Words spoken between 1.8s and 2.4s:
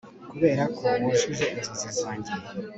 zanjye